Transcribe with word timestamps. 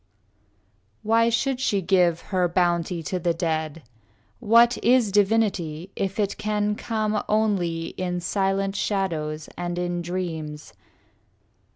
II 0.01 0.77
Why 1.03 1.29
should 1.29 1.59
she 1.59 1.79
give 1.79 2.21
her 2.21 2.47
bounty 2.47 3.03
to 3.03 3.19
the 3.19 3.35
dead? 3.35 3.83
What 4.39 4.83
is 4.83 5.11
divinity 5.11 5.91
if 5.95 6.19
it 6.19 6.39
can 6.39 6.73
come 6.75 7.23
Only 7.29 7.89
in 7.89 8.19
silent 8.19 8.75
shadows 8.75 9.47
and 9.55 9.77
in 9.77 10.01
dreams? 10.01 10.73